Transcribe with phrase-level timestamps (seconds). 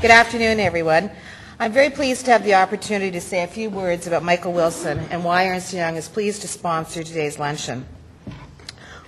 [0.00, 1.10] Good afternoon, everyone.
[1.58, 5.00] I'm very pleased to have the opportunity to say a few words about Michael Wilson
[5.10, 7.84] and why Ernst Young is pleased to sponsor today's luncheon.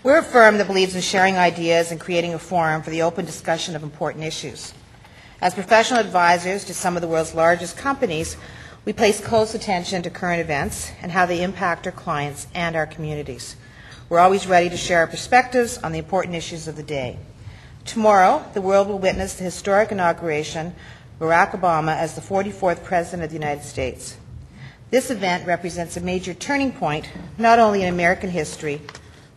[0.03, 3.25] We're a firm that believes in sharing ideas and creating a forum for the open
[3.25, 4.75] discussion of important issues.
[5.41, 8.37] As professional advisors to some of the world's largest companies,
[8.85, 12.89] we place close attention to current events and how they impact our clients and our
[12.89, 13.55] communities.
[14.09, 17.17] We're always ready to share our perspectives on the important issues of the day.
[17.91, 20.75] Tomorrow, the world will witness the historic inauguration of
[21.19, 24.17] Barack Obama as the 44th President of the United States.
[24.91, 28.81] This event represents a major turning point, not only in American history,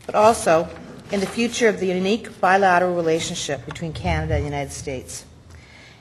[0.06, 0.70] but also
[1.12, 5.26] in the future of the unique bilateral relationship between Canada and the United States.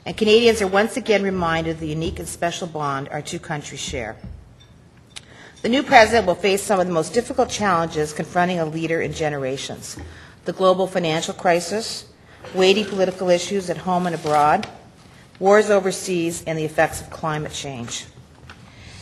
[0.05, 3.81] And Canadians are once again reminded of the unique and special bond our two countries
[3.81, 4.15] share.
[5.63, 9.11] The new president will face some of the most difficult challenges confronting a leader in
[9.11, 9.97] generations
[10.45, 12.12] the global financial crisis,
[12.53, 14.67] weighty political issues at home and abroad,
[15.39, 18.05] wars overseas, and the effects of climate change.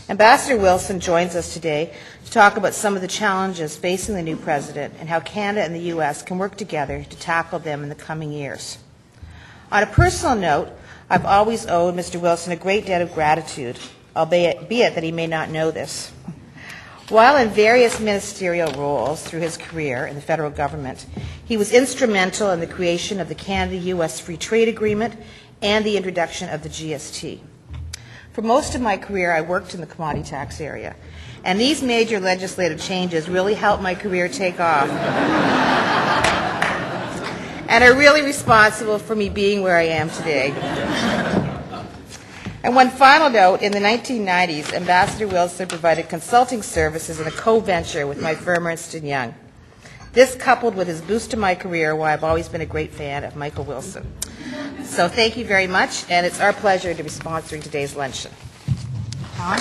[0.09, 1.93] Ambassador Wilson joins us today
[2.25, 5.73] to talk about some of the challenges facing the new president and how Canada and
[5.73, 6.21] the U.S.
[6.21, 8.77] can work together to tackle them in the coming years.
[9.71, 10.69] On a personal note,
[11.09, 12.19] I've always owed Mr.
[12.19, 13.79] Wilson a great debt of gratitude,
[14.15, 16.11] albeit that he may not know this.
[17.11, 21.05] While in various ministerial roles through his career in the federal government,
[21.43, 24.21] he was instrumental in the creation of the Canada-U.S.
[24.21, 25.17] Free Trade Agreement
[25.61, 27.41] and the introduction of the GST.
[28.31, 30.95] For most of my career, I worked in the commodity tax area,
[31.43, 34.87] and these major legislative changes really helped my career take off
[37.67, 41.40] and are really responsible for me being where I am today.
[42.63, 48.05] And one final note, in the 1990s, Ambassador Wilson provided consulting services in a co-venture
[48.05, 49.33] with my firm Ernst & Young.
[50.13, 53.23] This coupled with his boost to my career, why I've always been a great fan
[53.23, 54.05] of Michael Wilson.
[54.83, 58.31] So thank you very much, and it's our pleasure to be sponsoring today's luncheon.
[59.35, 59.57] Tom?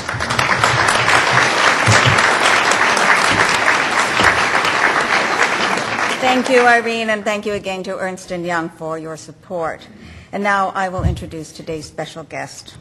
[6.21, 9.89] Thank you, Irene, and thank you again to Ernst & Young for your support.
[10.33, 12.77] And now I will introduce today's special guest.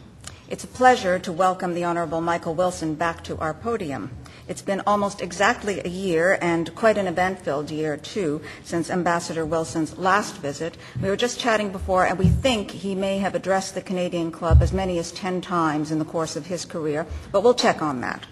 [0.49, 4.09] It's a pleasure to welcome the Honorable Michael Wilson back to our podium.
[4.47, 9.99] It's been almost exactly a year, and quite an event-filled year, too, since Ambassador Wilson's
[9.99, 10.75] last visit.
[10.99, 14.63] We were just chatting before, and we think he may have addressed the Canadian Club
[14.63, 18.01] as many as 10 times in the course of his career, but we'll check on
[18.01, 18.25] that.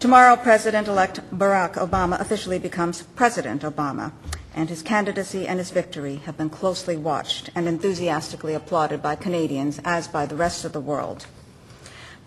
[0.00, 4.10] Tomorrow, President-elect Barack Obama officially becomes President Obama,
[4.58, 9.80] and his candidacy and his victory have been closely watched and enthusiastically applauded by Canadians
[9.84, 11.26] as by the rest of the world.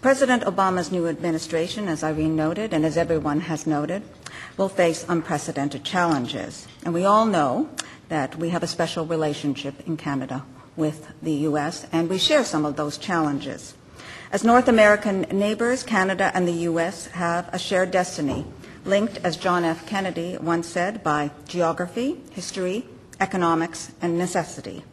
[0.02, 4.02] President Obama's new administration, as Irene noted and as everyone has noted,
[4.56, 6.68] will face unprecedented challenges.
[6.86, 7.69] And we all know
[8.08, 10.46] that we have a special relationship in Canada
[10.78, 13.75] with the U.S., and we share some of those challenges.
[14.31, 17.08] As North American neighbors, Canada and the U.S.
[17.08, 18.46] have a shared destiny
[18.86, 19.86] linked, as John F.
[19.86, 22.86] Kennedy once said, by geography, history,
[23.19, 24.84] economics, and necessity.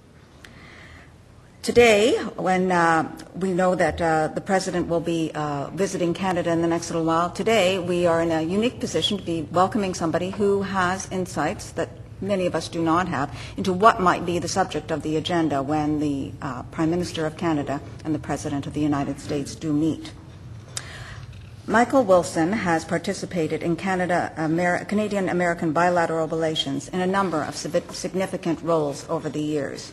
[1.63, 6.63] Today, when uh, we know that uh, the President will be uh, visiting Canada in
[6.63, 10.31] the next little while, today we are in a unique position to be welcoming somebody
[10.31, 14.49] who has insights that many of us do not have into what might be the
[14.49, 18.73] subject of the agenda when the uh, Prime Minister of Canada and the President of
[18.73, 20.13] the United States do meet.
[21.69, 27.55] Michael Wilson has participated in Canada, Amer- Canadian American bilateral relations in a number of
[27.55, 29.93] significant roles over the years.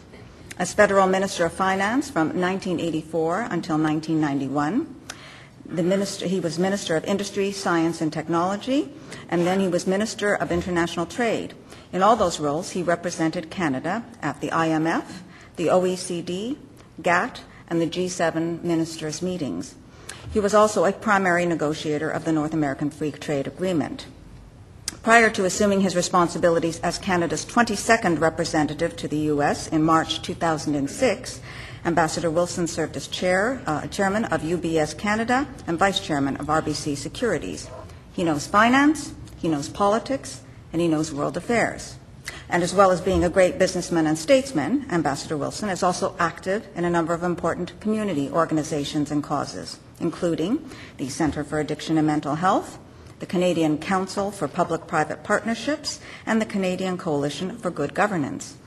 [0.58, 4.88] As Federal Minister of Finance from 1984 until 1991,
[5.66, 8.88] the minister, he was Minister of Industry, Science, and Technology,
[9.28, 11.56] and then he was Minister of International Trade.
[11.92, 15.04] In all those roles, he represented Canada at the IMF,
[15.58, 16.56] the OECD,
[17.02, 19.76] GATT, and the G7 ministers' meetings.
[20.36, 24.06] He was also a primary negotiator of the North American Free Trade Agreement.
[25.02, 29.68] Prior to assuming his responsibilities as Canada's 22nd representative to the U.S.
[29.70, 31.42] in March 2006,
[31.86, 36.98] Ambassador Wilson served as chair, uh, chairman of UBS Canada and vice chairman of RBC
[36.98, 37.70] Securities.
[38.12, 40.42] He knows finance, he knows politics,
[40.74, 41.96] and he knows world affairs.
[42.50, 46.68] And as well as being a great businessman and statesman, Ambassador Wilson is also active
[46.76, 52.08] in a number of important community organizations and causes including the Centre for Addiction and
[52.08, 52.80] Mental Health,
[53.20, 58.58] the Canadian Council for Public Private Partnerships, and the Canadian Coalition for Good Governance.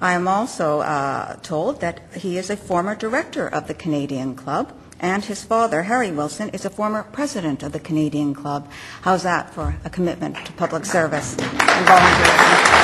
[0.00, 4.72] I am also uh, told that he is a former director of the Canadian Club,
[4.98, 8.70] and his father, Harry Wilson, is a former president of the Canadian Club.
[9.02, 12.80] How's that for a commitment to public service and volunteerism?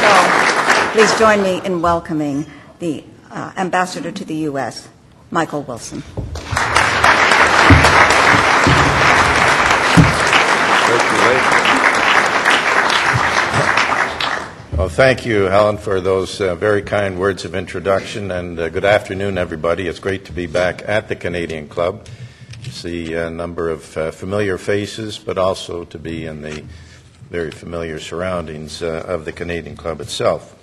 [0.00, 2.46] So, please join me in welcoming
[2.78, 4.88] the uh, ambassador to the U.S.,
[5.30, 6.02] Michael Wilson.
[14.78, 18.84] Well, thank you, Helen, for those uh, very kind words of introduction, and uh, good
[18.84, 19.86] afternoon, everybody.
[19.88, 22.06] It's great to be back at the Canadian Club,
[22.62, 26.64] to see a number of uh, familiar faces, but also to be in the
[27.28, 30.57] very familiar surroundings uh, of the Canadian Club itself.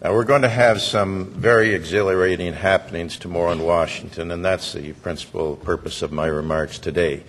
[0.00, 4.92] Now, we're going to have some very exhilarating happenings tomorrow in Washington, and that's the
[4.92, 7.24] principal purpose of my remarks today.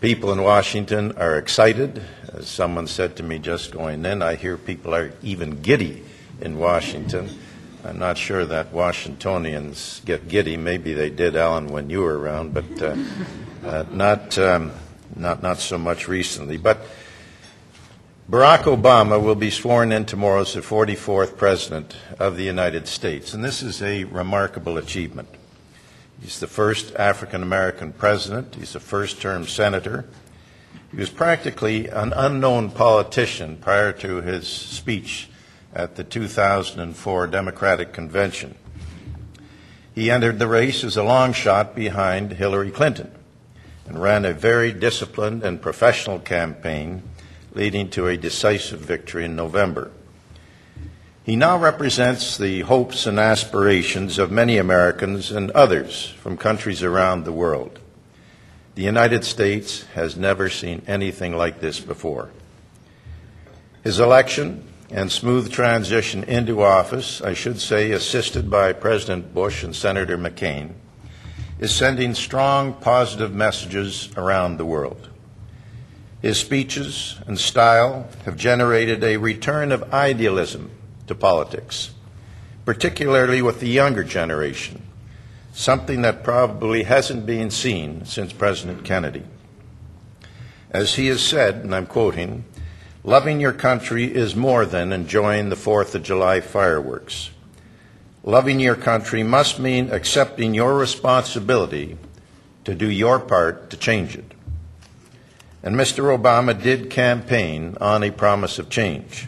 [0.00, 2.02] People in Washington are excited.
[2.32, 6.02] As someone said to me just going in, I hear people are even giddy
[6.40, 7.30] in Washington.
[7.84, 10.56] I'm not sure that Washingtonians get giddy.
[10.56, 12.96] Maybe they did, Alan, when you were around, but uh,
[13.64, 14.72] uh, not, um,
[15.14, 16.56] not, not so much recently.
[16.56, 16.80] But
[18.28, 23.32] Barack Obama will be sworn in tomorrow as the 44th President of the United States,
[23.32, 25.28] and this is a remarkable achievement.
[26.20, 28.56] He's the first African American president.
[28.56, 30.06] He's a first term senator.
[30.90, 35.28] He was practically an unknown politician prior to his speech
[35.72, 38.56] at the 2004 Democratic Convention.
[39.94, 43.12] He entered the race as a long shot behind Hillary Clinton
[43.86, 47.04] and ran a very disciplined and professional campaign,
[47.56, 49.90] leading to a decisive victory in November.
[51.24, 57.24] He now represents the hopes and aspirations of many Americans and others from countries around
[57.24, 57.80] the world.
[58.74, 62.30] The United States has never seen anything like this before.
[63.82, 69.74] His election and smooth transition into office, I should say, assisted by President Bush and
[69.74, 70.74] Senator McCain,
[71.58, 75.08] is sending strong positive messages around the world.
[76.26, 80.72] His speeches and style have generated a return of idealism
[81.06, 81.92] to politics,
[82.64, 84.82] particularly with the younger generation,
[85.52, 89.22] something that probably hasn't been seen since President Kennedy.
[90.72, 92.44] As he has said, and I'm quoting,
[93.04, 97.30] loving your country is more than enjoying the Fourth of July fireworks.
[98.24, 101.96] Loving your country must mean accepting your responsibility
[102.64, 104.32] to do your part to change it.
[105.66, 106.16] And Mr.
[106.16, 109.26] Obama did campaign on a promise of change.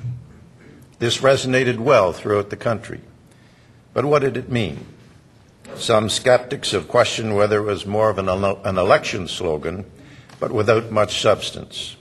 [1.01, 3.01] This resonated well throughout the country.
[3.93, 4.87] But what did it mean?
[5.75, 9.85] Some skeptics have questioned whether it was more of an, an election slogan,
[10.39, 11.97] but without much substance.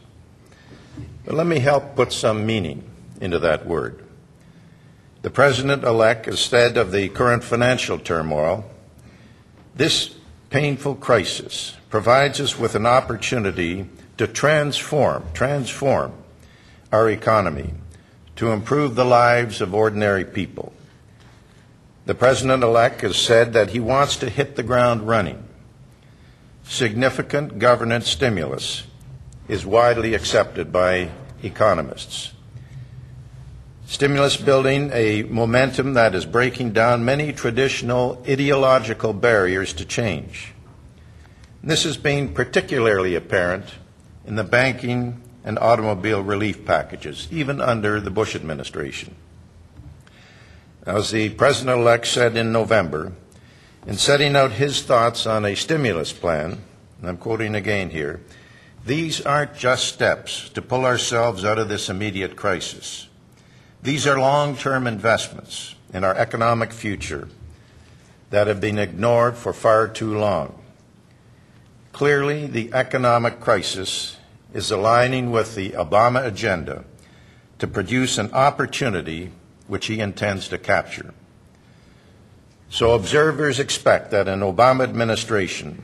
[1.26, 2.84] But let me help put some meaning
[3.20, 4.04] into that word.
[5.24, 8.70] The president elect said of the current financial turmoil
[9.74, 10.14] this
[10.52, 16.14] painful crisis provides us with an opportunity to transform, transform
[16.92, 17.74] our economy
[18.36, 20.74] to improve the lives of ordinary people.
[22.06, 25.44] The president elect has said that he wants to hit the ground running.
[26.64, 28.84] Significant governance stimulus
[29.48, 31.10] is widely accepted by
[31.44, 32.34] economists.
[33.86, 40.54] Stimulus building a momentum that is breaking down many traditional ideological barriers to change.
[41.64, 43.66] This has been particularly apparent
[44.28, 49.16] in the banking and automobile relief packages, even under the Bush administration.
[50.86, 53.14] As the president elect said in November,
[53.88, 56.58] in setting out his thoughts on a stimulus plan,
[57.00, 58.22] and I'm quoting again here,
[58.86, 63.08] these aren't just steps to pull ourselves out of this immediate crisis.
[63.82, 67.30] These are long term investments in our economic future
[68.30, 70.62] that have been ignored for far too long.
[71.94, 74.17] Clearly, the economic crisis
[74.54, 76.84] is aligning with the Obama agenda
[77.60, 79.32] to produce an opportunity
[79.68, 81.14] which he intends to capture.
[82.70, 85.84] So observers expect that an Obama administration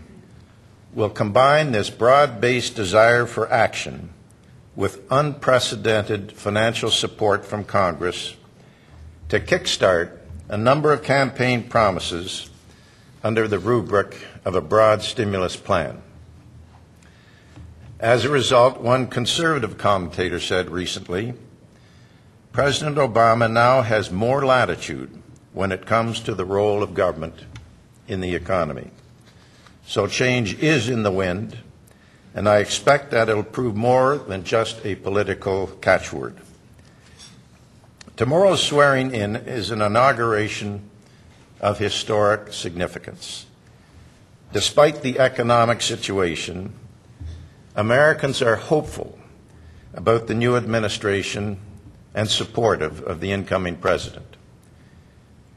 [0.94, 4.10] will combine this broad based desire for action
[4.76, 8.36] with unprecedented financial support from Congress
[9.30, 10.18] to kickstart
[10.50, 12.50] a number of campaign promises
[13.24, 16.02] under the rubric of a broad stimulus plan.
[18.04, 21.36] As a result, one conservative commentator said recently
[22.52, 25.10] President Obama now has more latitude
[25.54, 27.46] when it comes to the role of government
[28.10, 28.92] in the economy.
[29.86, 31.60] So change is in the wind,
[32.36, 36.36] and I expect that it'll prove more than just a political catchword.
[38.18, 40.90] Tomorrow's swearing in is an inauguration
[41.62, 43.46] of historic significance.
[44.52, 46.74] Despite the economic situation,
[47.76, 49.18] Americans are hopeful
[49.96, 51.58] about the new administration
[52.14, 54.38] and supportive of the incoming president.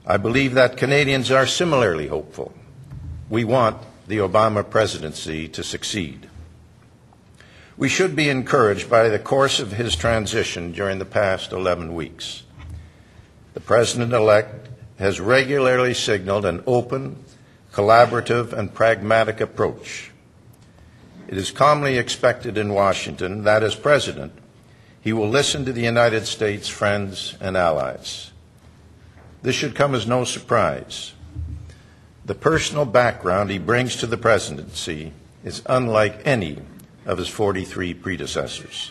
[0.07, 2.55] I believe that Canadians are similarly hopeful.
[3.29, 6.31] We want the Obama presidency to succeed.
[7.77, 12.45] We should be encouraged by the course of his transition during the past 11 weeks.
[13.53, 17.23] The president elect has regularly signaled an open,
[17.75, 20.13] collaborative, and pragmatic approach.
[21.29, 24.33] It is commonly expected in Washington that as president,
[25.01, 28.33] he will listen to the United States' friends and allies.
[29.43, 31.15] This should come as no surprise.
[32.25, 35.13] The personal background he brings to the presidency
[35.45, 36.59] is unlike any
[37.05, 38.91] of his 43 predecessors.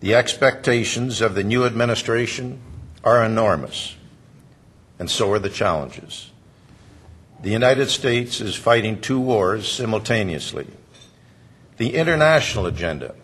[0.00, 2.58] The expectations of the new administration
[3.04, 3.96] are enormous,
[4.98, 6.30] and so are the challenges.
[7.42, 10.66] The United States is fighting two wars simultaneously.
[11.80, 13.14] The international agenda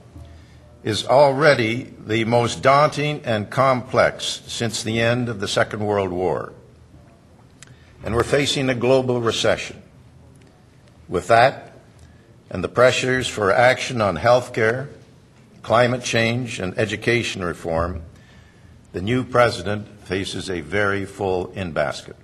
[0.82, 6.54] is already the most daunting and complex since the end of the Second World War.
[8.02, 9.82] And we're facing a global recession.
[11.06, 11.74] With that,
[12.48, 14.88] and the pressures for action on health care,
[15.60, 18.00] climate change, and education reform,
[18.94, 22.16] the new president faces a very full in basket.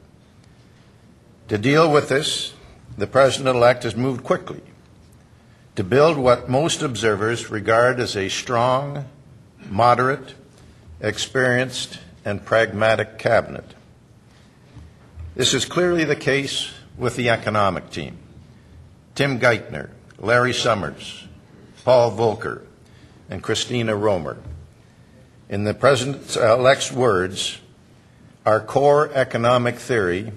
[1.49, 2.55] To deal with this,
[2.97, 4.63] the president elect has moved quickly
[5.75, 9.07] to build what most observers regard as a strong,
[9.71, 10.35] moderate,
[11.01, 13.65] experienced, and pragmatic cabinet.
[15.35, 18.19] This is clearly the case with the economic team.
[19.15, 19.89] Tim Geithner,
[20.19, 21.27] Larry Summers,
[21.85, 22.63] Paul Volcker,
[23.31, 24.39] and Christina Romer.
[25.49, 27.59] In the President uh, elect's words,
[28.45, 30.33] our core economic theory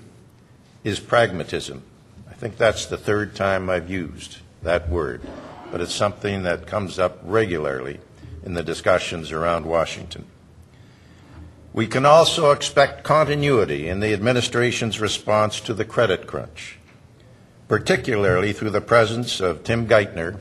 [0.85, 1.83] is pragmatism.
[2.29, 5.21] I think that's the third time I've used that word,
[5.71, 7.99] but it's something that comes up regularly
[8.43, 10.25] in the discussions around Washington.
[11.73, 16.77] We can also expect continuity in the administration's response to the credit crunch
[17.67, 20.39] particularly through the presence of Tim Geithner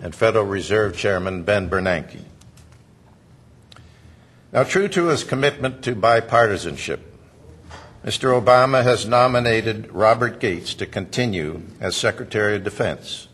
[0.00, 2.22] and Federal Reserve Chairman Ben Bernanke.
[4.52, 7.00] Now, true to his commitment to bipartisanship,
[8.04, 8.38] Mr.
[8.38, 13.28] Obama has nominated Robert Gates to continue as Secretary of Defense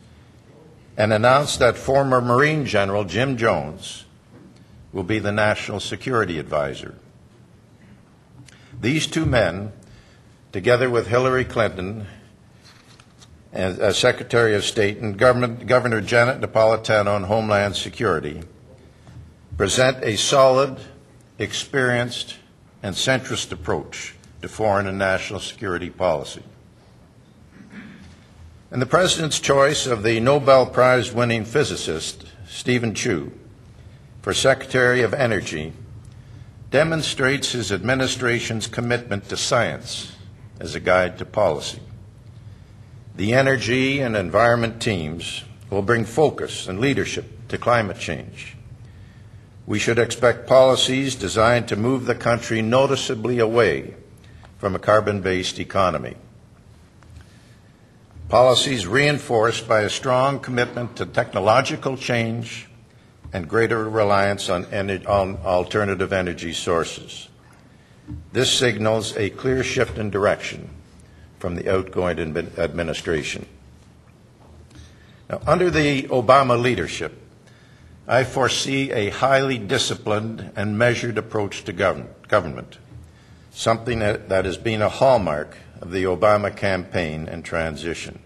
[0.99, 4.05] and announced that former Marine General Jim Jones
[4.93, 6.97] will be the National Security Advisor.
[8.81, 9.73] These two men,
[10.51, 12.07] together with Hillary Clinton
[13.53, 18.43] as, as Secretary of State and Governor Janet Napolitano on Homeland Security,
[19.57, 20.79] present a solid,
[21.39, 22.35] experienced,
[22.83, 26.43] and centrist approach to foreign and national security policy.
[28.71, 33.33] And the President's choice of the Nobel Prize winning physicist, Steven Chu,
[34.21, 35.73] for Secretary of Energy
[36.71, 40.13] demonstrates his administration's commitment to science
[40.61, 41.81] as a guide to policy.
[43.17, 48.55] The energy and environment teams will bring focus and leadership to climate change.
[49.67, 53.95] We should expect policies designed to move the country noticeably away
[54.59, 56.17] from a carbon based economy.
[58.29, 62.69] Policies reinforced by a strong commitment to technological change
[63.33, 64.67] and greater reliance on,
[65.07, 67.29] on, alternative energy sources.
[68.33, 70.69] This signals a clear shift in direction
[71.39, 72.19] from the outgoing
[72.59, 73.47] administration.
[75.31, 77.19] Now, under the Obama leadership,
[78.07, 82.77] I foresee a highly disciplined and measured approach to govern- government,
[83.53, 88.19] something that, that has been a hallmark of the Obama campaign and transition.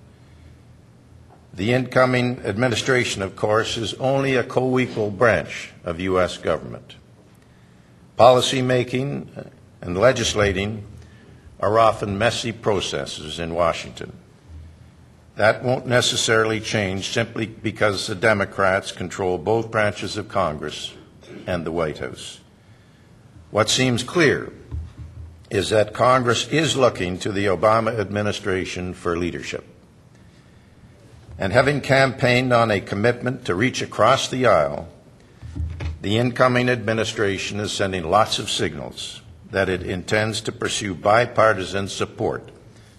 [1.54, 6.38] The incoming administration, of course, is only a co equal branch of U.S.
[6.38, 6.96] government.
[8.16, 9.30] Policy making
[9.80, 10.84] and legislating
[11.60, 14.12] are often messy processes in Washington.
[15.36, 20.92] That won't necessarily change simply because the Democrats control both branches of Congress
[21.46, 22.40] and the White House.
[23.50, 24.52] What seems clear
[25.52, 29.62] is that Congress is looking to the Obama administration for leadership.
[31.38, 34.88] And having campaigned on a commitment to reach across the aisle,
[36.00, 42.48] the incoming administration is sending lots of signals that it intends to pursue bipartisan support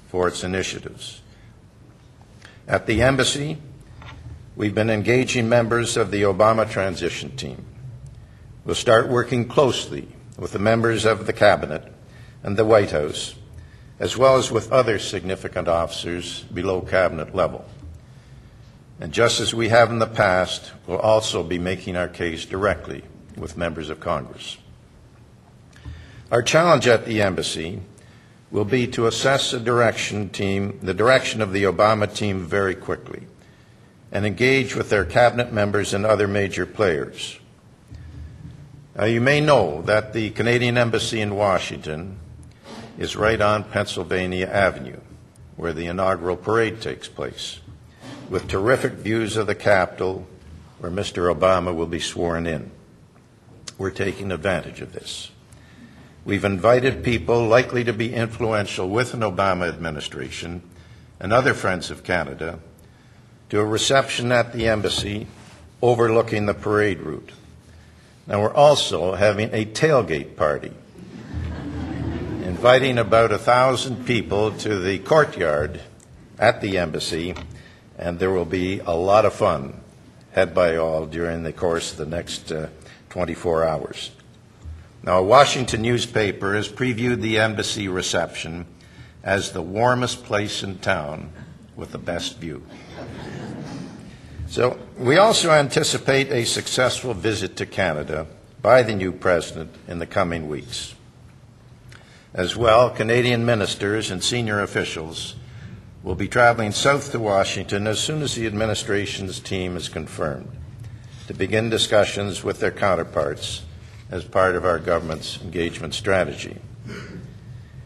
[0.09, 1.21] for its initiatives.
[2.67, 3.57] At the embassy,
[4.55, 7.65] we've been engaging members of the Obama transition team.
[8.63, 10.07] We'll start working closely
[10.37, 11.92] with the members of the Cabinet
[12.43, 13.35] and the White House,
[13.99, 17.65] as well as with other significant officers below Cabinet level.
[18.99, 23.03] And just as we have in the past, we'll also be making our case directly
[23.35, 24.57] with members of Congress.
[26.31, 27.81] Our challenge at the embassy
[28.51, 33.23] will be to assess the direction team, the direction of the Obama team very quickly
[34.11, 37.39] and engage with their cabinet members and other major players.
[38.95, 42.19] Now, you may know that the Canadian Embassy in Washington
[42.97, 44.99] is right on Pennsylvania Avenue,
[45.55, 47.59] where the inaugural parade takes place,
[48.29, 50.27] with terrific views of the Capitol,
[50.79, 51.33] where Mr.
[51.33, 52.71] Obama will be sworn in.
[53.77, 55.31] We're taking advantage of this.
[56.25, 60.61] We've invited people likely to be influential with an Obama administration
[61.19, 62.59] and other friends of Canada
[63.49, 65.27] to a reception at the embassy
[65.81, 67.31] overlooking the parade route.
[68.25, 70.71] Now, we're also having a tailgate party,
[72.63, 75.81] inviting about a thousand people to the courtyard
[76.39, 77.35] at the embassy,
[77.97, 79.77] and there will be a lot of fun
[80.31, 82.65] had by all during the course of the next uh,
[83.09, 84.11] 24 hours.
[85.03, 88.65] Now, a Washington newspaper has previewed the embassy reception
[89.25, 91.33] as the warmest place in town
[91.75, 92.63] with the best view.
[94.47, 98.25] So, we also anticipate a successful visit to Canada
[98.61, 100.95] by the new president in the coming weeks.
[102.33, 105.35] As well, Canadian ministers and senior officials
[106.01, 110.49] will be traveling south to Washington as soon as the administration's team is confirmed
[111.27, 113.61] to begin discussions with their counterparts
[114.11, 116.57] as part of our government's engagement strategy.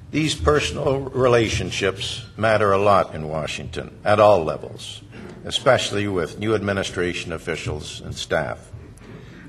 [0.10, 5.04] These personal relationships matter a lot in Washington at all levels
[5.48, 8.70] especially with new administration officials and staff.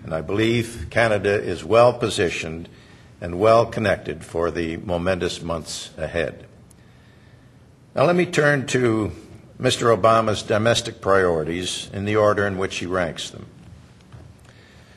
[0.05, 2.69] And I believe Canada is well positioned
[3.21, 6.47] and well connected for the momentous months ahead.
[7.95, 9.13] Now, let me turn to
[9.61, 9.97] Mr.
[9.97, 13.47] Obama's domestic priorities in the order in which he ranks them.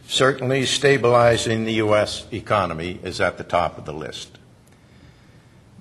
[0.07, 2.27] Certainly, stabilizing the U.S.
[2.31, 4.37] economy is at the top of the list.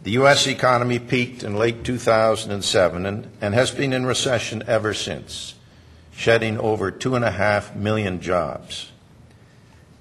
[0.03, 0.47] The U.S.
[0.47, 5.57] economy peaked in late 2007 and, and, has been in recession ever since,
[6.11, 8.93] shedding over two and a half million jobs.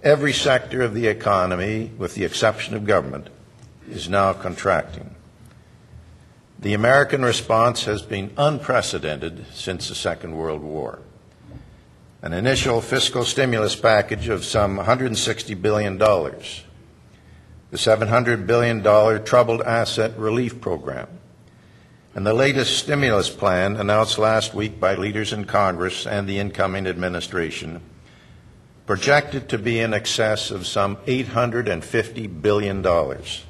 [0.02, 3.28] Every sector of the economy, with the exception of government,
[3.90, 5.16] is now contracting.
[6.58, 11.00] The American response has been unprecedented since the Second World War.
[12.22, 15.98] An initial fiscal stimulus package of some $160 billion
[17.72, 21.08] the $700 billion Troubled Asset Relief Program,
[22.16, 26.88] and the latest stimulus plan announced last week by leaders in Congress and the incoming
[26.88, 27.82] administration,
[28.90, 32.82] projected to be in excess of some $850 billion.
[32.82, 33.44] The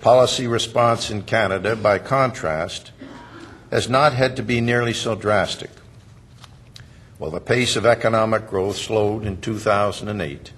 [0.00, 2.92] policy response in Canada, by contrast,
[3.70, 5.68] has not had to be nearly so drastic.
[7.18, 10.52] While the pace of economic growth slowed in 2008,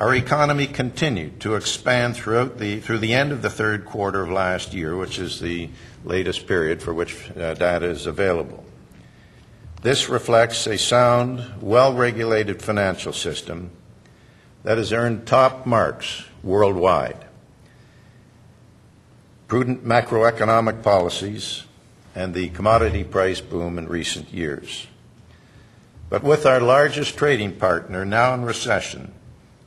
[0.00, 4.30] our economy continued to expand throughout the, through the end of the third quarter of
[4.30, 5.70] last year, which is the
[6.04, 8.64] latest period for which uh, data is available.
[9.84, 13.70] This reflects a sound, well regulated financial system
[14.62, 17.26] that has earned top marks worldwide.
[19.46, 21.64] Prudent macroeconomic policies
[22.14, 24.86] and the commodity price boom in recent years.
[26.08, 29.12] But with our largest trading partner now in recession,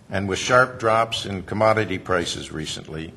[0.09, 3.13] and with sharp drops in commodity prices recently,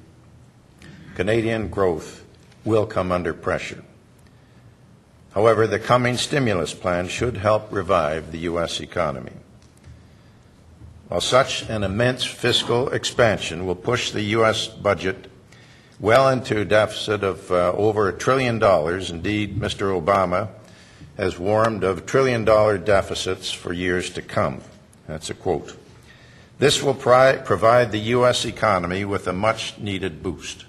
[1.15, 2.27] Canadian growth
[2.67, 3.85] will come under pressure.
[5.35, 8.81] However, the coming stimulus plan should help revive the U.S.
[8.81, 9.33] economy.
[11.09, 14.67] While such an immense fiscal expansion will push the U.S.
[14.67, 15.31] budget
[16.01, 20.01] well into a deficit of uh, over a trillion dollars, indeed, Mr.
[20.01, 20.49] Obama
[21.17, 24.63] has warned of trillion dollar deficits for years to come.
[25.07, 25.77] That's a quote.
[26.59, 28.45] This will pri- provide the U.S.
[28.45, 30.65] economy with a much needed boost.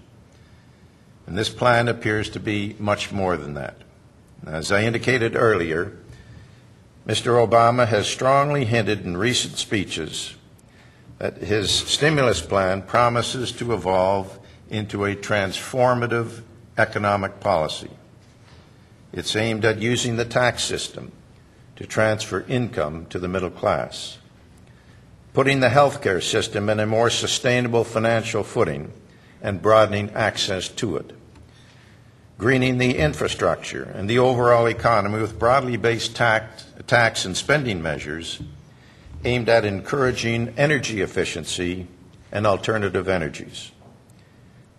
[1.26, 3.76] And this plan appears to be much more than that.
[4.46, 5.98] As I indicated earlier,
[7.08, 7.48] Mr.
[7.48, 10.36] Obama has strongly hinted in recent speeches
[11.20, 16.42] that his stimulus plan promises to evolve into a transformative
[16.78, 17.92] economic policy.
[19.14, 21.12] It's aimed at using the tax system
[21.76, 24.18] to transfer income to the middle class
[25.34, 28.92] putting the healthcare system in a more sustainable financial footing
[29.42, 31.12] and broadening access to it,
[32.42, 38.42] greening the infrastructure and the overall economy with broadly based tax, and spending measures
[39.24, 41.88] aimed at encouraging energy efficiency
[42.32, 43.72] and alternative energies,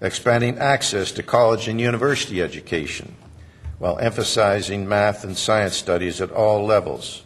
[0.01, 3.15] expanding access to college and university education
[3.79, 7.23] while emphasizing math and science studies at all levels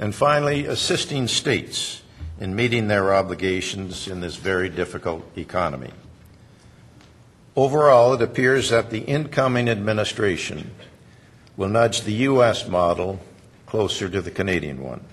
[0.00, 2.00] and finally, assisting states
[2.40, 5.90] in meeting their obligations in this very difficult economy.
[7.56, 10.70] Overall, it appears that the incoming administration
[11.56, 12.68] will nudge the U.S.
[12.68, 13.20] model
[13.66, 15.04] closer to the Canadian one.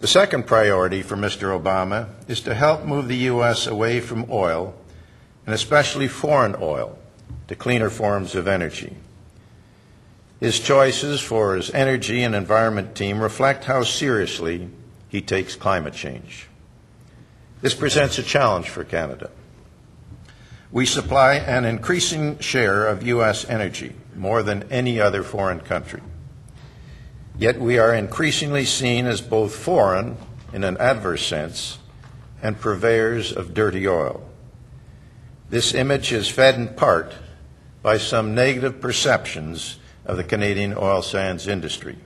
[0.00, 1.56] The second priority for Mr.
[1.56, 3.66] Obama is to help move the U.S.
[3.66, 4.74] away from oil,
[5.46, 6.98] and especially foreign oil,
[7.48, 8.96] to cleaner forms of energy.
[10.40, 14.68] His choices for his energy and environment team reflect how seriously
[15.08, 16.48] he takes climate change.
[17.60, 19.30] This presents a challenge for Canada.
[20.72, 23.44] We supply an increasing share of U.S.
[23.46, 26.00] energy, more than any other foreign country.
[27.36, 30.16] Yet we are increasingly seen as both foreign,
[30.50, 31.78] in an adverse sense,
[32.42, 34.26] and purveyors of dirty oil.
[35.50, 37.12] This image is fed in part
[37.82, 41.98] by some negative perceptions of the Canadian oil sands industry.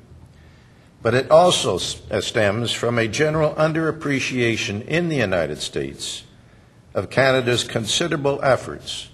[1.03, 6.25] But it also stems from a general underappreciation in the United States
[6.97, 9.11] of Canada's considerable efforts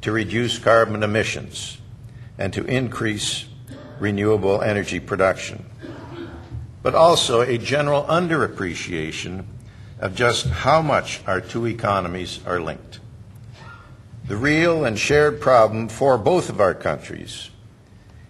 [0.00, 1.76] to reduce carbon emissions
[2.38, 3.44] and to increase
[4.00, 5.66] renewable energy production,
[6.82, 9.44] but also a general underappreciation
[10.00, 13.00] of just how much our two economies are linked.
[14.28, 17.50] The real and shared problem for both of our countries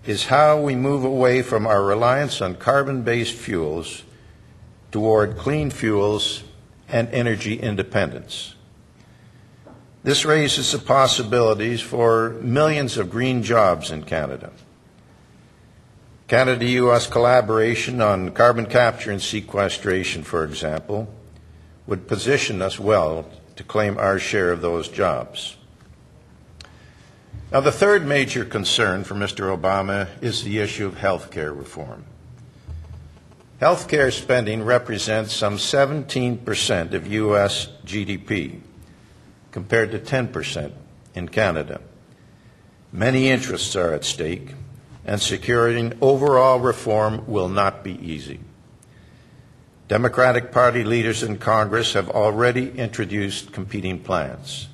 [0.05, 4.03] is how we move away from our reliance on carbon based fuels
[4.90, 6.42] toward clean fuels
[6.88, 8.56] and energy independence.
[10.07, 14.53] This raises the possibilities for millions of green jobs in Canada.
[16.29, 21.12] Canada US collaboration on carbon capture and sequestration, for example,
[21.88, 25.57] would position us well to claim our share of those jobs.
[27.51, 29.53] Now, the third major concern for Mr.
[29.59, 32.05] Obama is the issue of health care reform.
[33.59, 37.71] Health care spending represents some 17% of U.S.
[37.85, 38.61] GDP,
[39.57, 40.71] compared to 10%
[41.14, 41.81] in Canada.
[42.92, 44.51] Many interests are at stake,
[45.07, 48.38] and securing overall reform will not be easy.
[49.88, 54.69] Democratic Party leaders in Congress have already introduced competing plans.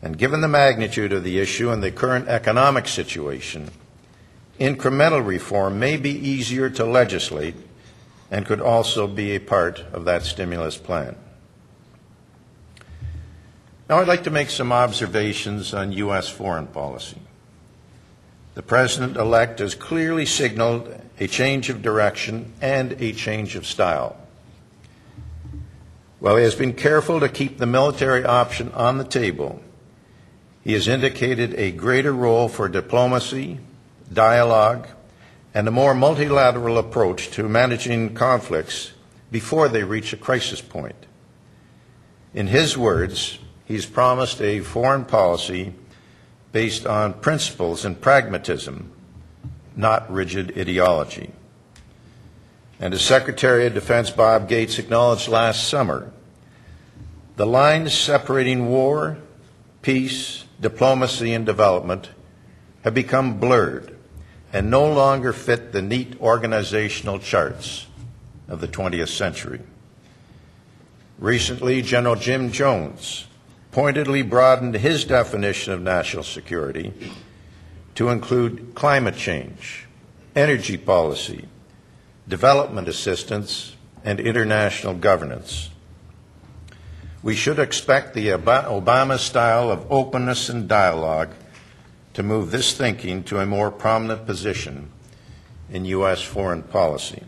[0.00, 3.72] And given the magnitude of the issue and the current economic situation,
[4.60, 7.56] incremental reform may be easier to legislate
[8.30, 11.16] and could also be a part of that stimulus plan.
[13.88, 16.28] Now, I'd like to make some observations on U.S.
[16.28, 17.20] foreign policy.
[18.54, 24.16] The President elect has clearly signaled a change of direction and a change of style.
[26.18, 29.62] While he has been careful to keep the military option on the table,
[30.64, 33.60] he has indicated a greater role for diplomacy,
[34.12, 34.88] dialogue,
[35.54, 38.90] and a more multilateral approach to managing conflicts
[39.30, 41.06] before they reach a crisis point.
[42.34, 45.74] In his words, he's promised a foreign policy
[46.52, 48.90] based on principles and pragmatism,
[49.76, 51.30] not rigid ideology.
[52.80, 56.10] And as Secretary of Defense Bob Gates acknowledged last summer,
[57.36, 59.18] the lines separating war,
[59.82, 62.10] peace, diplomacy, and development
[62.82, 63.96] have become blurred
[64.52, 67.86] and no longer fit the neat organizational charts
[68.48, 69.60] of the 20th century.
[71.18, 73.26] Recently, General Jim Jones
[73.76, 76.94] pointedly broadened his definition of national security
[77.94, 79.86] to include climate change,
[80.34, 81.46] energy policy,
[82.26, 85.68] development assistance, and international governance.
[87.22, 91.34] We should expect the Obama style of openness and dialogue
[92.14, 94.90] to move this thinking to a more prominent position
[95.70, 96.22] in U.S.
[96.22, 97.24] foreign policy.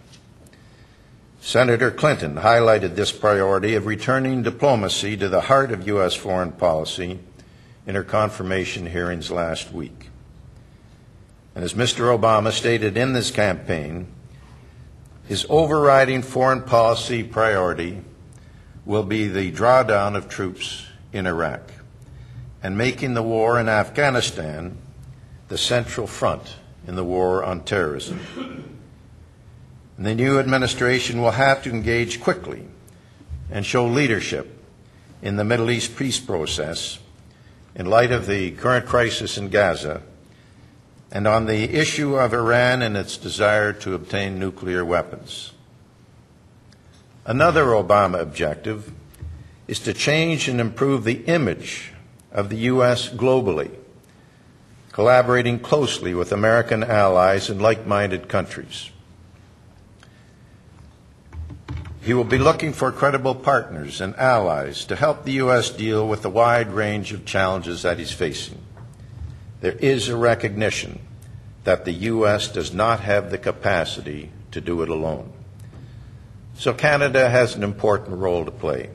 [1.49, 6.15] Senator Clinton highlighted this priority of returning diplomacy to the heart of U.S.
[6.15, 7.21] foreign policy
[7.87, 10.11] in her confirmation hearings last week.
[11.55, 12.15] And as Mr.
[12.15, 14.09] Obama stated in this campaign,
[15.27, 18.03] his overriding foreign policy priority
[18.85, 20.85] will be the drawdown of troops
[21.15, 21.73] in Iraq
[22.63, 24.77] and making the war in Afghanistan
[25.49, 26.57] the central front
[26.87, 28.78] in the war on terrorism.
[29.99, 32.65] And the new administration will have to engage quickly
[33.51, 34.65] and show leadership
[35.21, 37.01] in the Middle East peace process
[37.75, 40.03] in light of the current crisis in Gaza
[41.11, 45.53] and on the issue of Iran and its desire to obtain nuclear weapons.
[47.27, 48.93] Another Obama objective
[49.67, 51.93] is to change and improve the image
[52.31, 53.09] of the U.S.
[53.09, 53.71] globally,
[54.93, 58.91] collaborating closely with American allies and like minded countries.
[62.01, 65.71] He will be looking for credible partners and allies to help the U.S.
[65.71, 68.59] deal with the wide range of challenges that he's facing.
[69.61, 71.01] There is a recognition
[71.65, 72.49] that the U.S.
[72.49, 75.33] does not have the capacity to do it alone.
[76.55, 78.91] So Canada has an important role to play.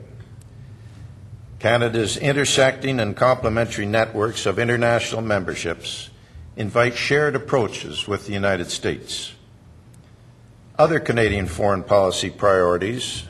[1.58, 6.10] Canada's intersecting and complementary networks of international memberships
[6.56, 9.33] invite shared approaches with the United States.
[10.76, 13.22] Other Canadian foreign policy priorities,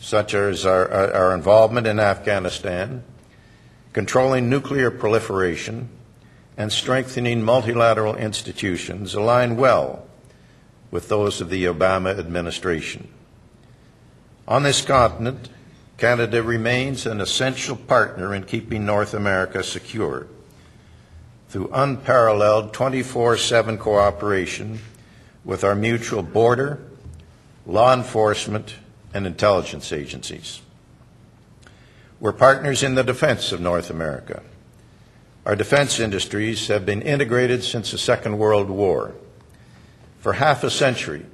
[0.00, 3.04] such as our, uh, our, involvement in Afghanistan,
[3.92, 5.88] controlling nuclear proliferation,
[6.56, 10.04] and strengthening multilateral institutions, align well
[10.90, 13.06] with those of the Obama administration.
[14.48, 15.48] On this continent,
[15.96, 20.26] Canada remains an essential partner in keeping North America secure
[21.48, 24.80] through unparalleled 24 7 cooperation
[25.44, 26.78] with our mutual border,
[27.66, 28.74] law enforcement,
[29.12, 30.60] and intelligence agencies.
[32.20, 34.42] We're partners in the defense of North America.
[35.46, 39.14] Our defense industries have been integrated since the Second World War.
[40.18, 41.24] For half a century,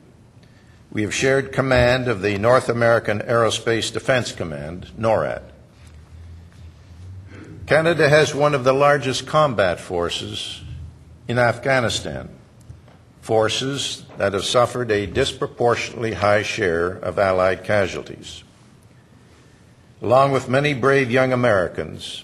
[0.92, 5.42] we have shared command of the North American Aerospace Defense Command, NORAD.
[7.66, 10.62] Canada has one of the largest combat forces
[11.26, 12.28] in Afghanistan,
[13.26, 18.44] forces that have suffered a disproportionately high share of Allied casualties.
[20.00, 22.22] Along with many brave young Americans,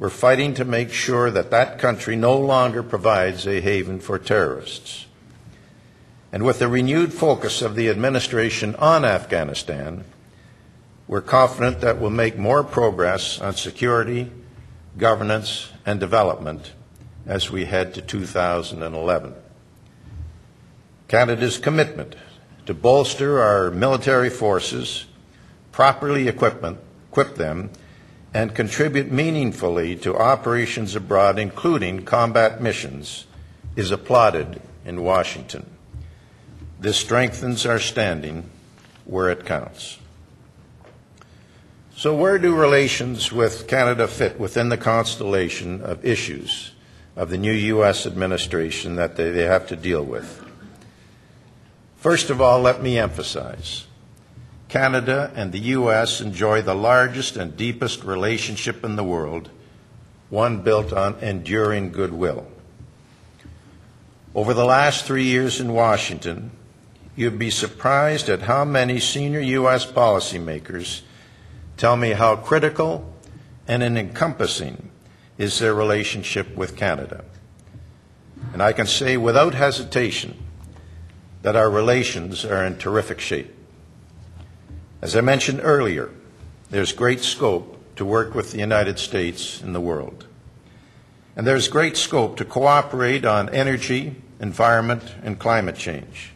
[0.00, 5.06] we're fighting to make sure that that country no longer provides a haven for terrorists.
[6.32, 10.02] And with the renewed focus of the administration on Afghanistan,
[11.06, 14.32] we're confident that we'll make more progress on security,
[14.98, 16.72] governance, and development
[17.24, 19.34] as we head to 2011.
[21.10, 22.14] Canada's commitment
[22.66, 25.06] to bolster our military forces,
[25.72, 26.62] properly equip,
[27.34, 27.68] them,
[28.32, 33.26] and contribute meaningfully to operations abroad, including combat missions,
[33.74, 35.68] is applauded in Washington.
[36.78, 38.48] This strengthens our standing
[39.04, 39.98] where it counts.
[41.96, 46.70] So, where do relations with Canada fit within the constellation of issues
[47.16, 48.06] of the new U.S.
[48.06, 50.46] administration that they have to deal with?
[52.00, 53.86] First of all, let me emphasize
[54.68, 56.20] Canada and the U.S.
[56.20, 59.50] enjoy the largest and deepest relationship in the world,
[60.28, 62.46] one built on enduring goodwill.
[64.34, 66.50] Over the last three years in Washington,
[67.20, 69.84] You'd be surprised at how many senior U.S.
[69.84, 71.02] policymakers
[71.76, 73.12] tell me how critical
[73.68, 74.90] and encompassing
[75.36, 77.24] is their relationship with Canada.
[78.54, 80.34] And I can say without hesitation
[81.42, 83.54] that our relations are in terrific shape.
[85.02, 86.10] As I mentioned earlier,
[86.70, 90.26] there's great scope to work with the United States in the world.
[91.36, 96.32] And there's great scope to cooperate on energy, environment, and climate change.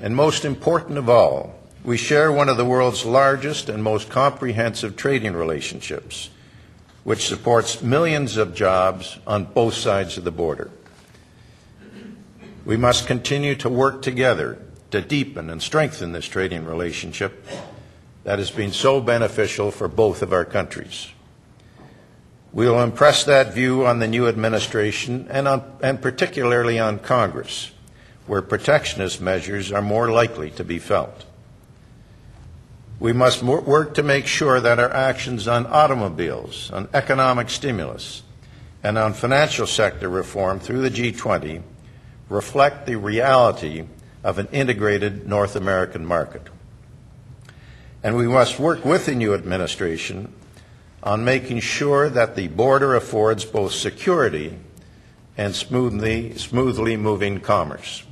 [0.00, 4.96] And most important of all, we share one of the world's largest and most comprehensive
[4.96, 6.30] trading relationships,
[7.04, 10.70] which supports millions of jobs on both sides of the border.
[12.64, 14.58] We must continue to work together
[14.90, 17.46] to deepen and strengthen this trading relationship
[18.24, 21.08] that has been so beneficial for both of our countries.
[22.52, 27.72] We will impress that view on the new administration and, on, and particularly on Congress
[28.26, 31.26] where protectionist measures are more likely to be felt.
[32.98, 38.22] We must work to make sure that our actions on automobiles, on economic stimulus,
[38.82, 41.62] and on financial sector reform through the G20
[42.28, 43.86] reflect the reality
[44.22, 46.42] of an integrated North American market.
[48.02, 50.32] And we must work with the new administration
[51.02, 54.58] on making sure that the border affords both security
[55.36, 58.04] and smoothly, smoothly moving commerce.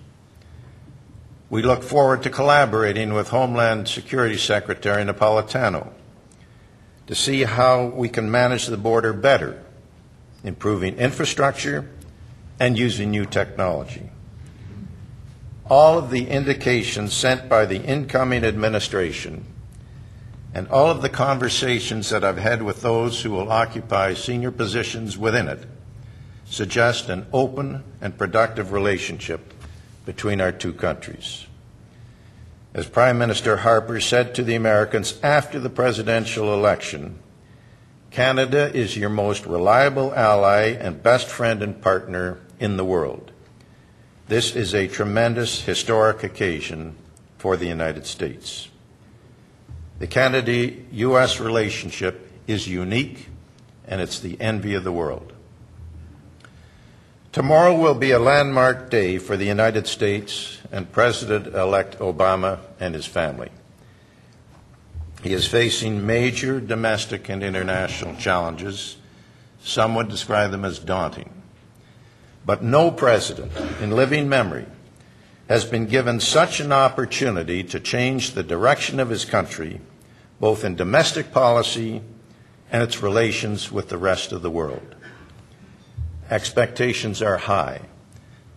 [1.48, 5.90] We look forward to collaborating with Homeland Security Secretary Napolitano
[7.07, 9.62] to see how we can manage the border better,
[10.44, 11.88] improving infrastructure
[12.59, 14.11] and using new technology.
[15.69, 19.47] All of the indications sent by the incoming administration
[20.55, 25.17] and all of the conversations that I've had with those who will occupy senior positions
[25.17, 25.67] within it
[26.45, 29.55] suggest an open and productive relationship
[30.05, 31.47] between our two countries.
[32.75, 37.19] As Prime Minister Harper said to the Americans after the presidential election,
[38.12, 43.33] Canada is your most reliable ally and best friend and partner in the world.
[44.29, 46.94] This is a tremendous historic occasion
[47.38, 48.68] for the United States.
[49.98, 51.40] The Canada-U.S.
[51.40, 53.29] relationship is unique,
[53.88, 55.33] and it's the envy of the world.
[57.33, 62.94] Tomorrow will be a landmark day for the United States and President elect Obama and
[62.94, 63.51] his family.
[65.23, 68.97] He is facing major domestic and international challenges.
[69.63, 71.31] Some would describe them as daunting.
[72.45, 74.67] But no president in living memory
[75.49, 79.81] has been given such an opportunity to change the direction of his country,
[80.41, 82.03] both in domestic policy
[82.73, 84.97] and its relations with the rest of the world.
[86.31, 87.83] Expectations are high,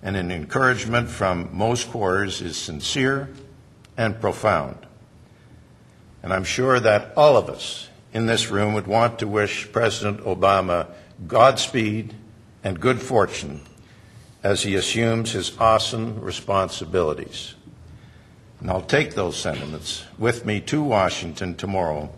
[0.02, 3.30] and an encouragement from most quarters is sincere
[3.98, 4.85] and profound.
[6.26, 10.22] And I'm sure that all of us in this room would want to wish President
[10.22, 10.88] Obama
[11.28, 12.16] Godspeed
[12.64, 13.62] and good fortune
[14.42, 17.54] as he assumes his awesome responsibilities.
[18.60, 22.10] And I'll take those sentiments with me to Washington tomorrow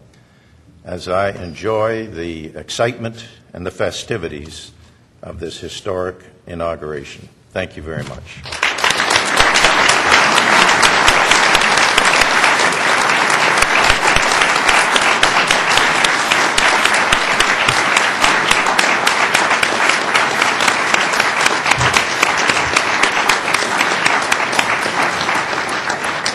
[0.86, 4.72] as I enjoy the excitement and the festivities
[5.22, 6.15] of this historic
[6.46, 7.28] inauguration.
[7.52, 8.41] Thank you very much.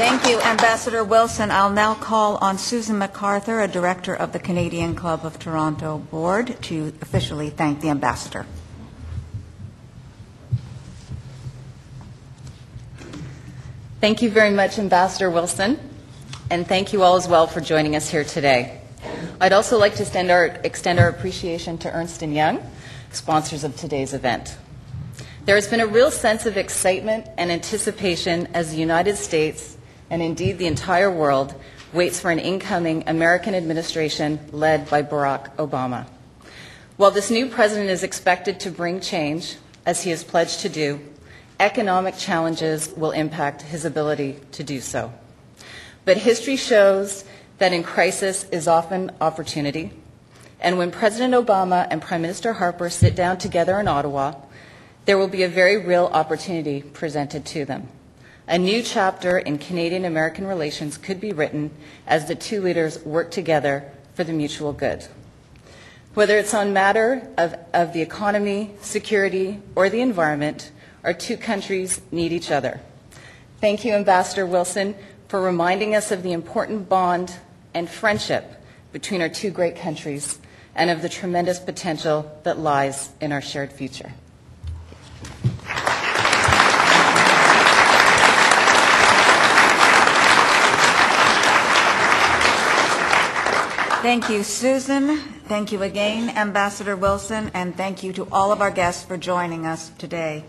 [0.03, 1.51] Thank you, Ambassador Wilson.
[1.51, 6.57] I'll now call on Susan MacArthur, a director of the Canadian Club of Toronto Board,
[6.63, 8.47] to officially thank the ambassador.
[14.01, 15.79] Thank you very much, Ambassador Wilson,
[16.49, 18.81] and thank you all as well for joining us here today.
[19.39, 22.67] I'd also like to extend our, extend our appreciation to Ernst & Young,
[23.11, 24.57] sponsors of today's event.
[25.45, 29.77] There has been a real sense of excitement and anticipation as the United States,
[30.13, 31.55] and indeed the entire world,
[31.95, 36.07] waits for an incoming American administration led by Barack Obama.
[36.99, 41.01] While this new president is expected to bring change, as he has pledged to do,
[41.59, 45.11] economic challenges will impact his ability to do so.
[46.05, 47.25] But history shows
[47.57, 49.93] that in crisis is often opportunity.
[50.61, 54.35] And when President Obama and Prime Minister Harper sit down together in Ottawa,
[55.07, 57.89] there will be a very real opportunity presented to them.
[58.53, 61.71] A new chapter in Canadian American relations could be written
[62.07, 65.07] as the two leaders work together for the mutual good.
[66.13, 70.71] Whether it's on matter of, of the economy, security, or the environment,
[71.03, 72.83] our two countries need each other.
[73.59, 74.97] Thank you, Ambassador Wilson,
[75.29, 77.35] for reminding us of the important bond
[77.73, 78.63] and friendship
[78.93, 80.39] between our two great countries
[80.75, 84.13] and of the tremendous potential that lies in our shared future.
[94.03, 95.17] Thank you, Susan.
[95.47, 99.65] Thank you again, Ambassador Wilson, and thank you to all of our guests for joining
[99.65, 100.45] us today.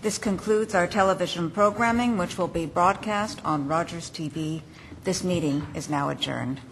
[0.00, 4.62] This concludes our television programming, which will be broadcast on Rogers TV.
[5.04, 6.62] This meeting is now adjourned.